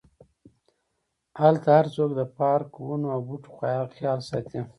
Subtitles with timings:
[1.41, 3.49] هلته هرڅوک د پارک، ونو او بوټو
[3.97, 4.59] خیال ساتي.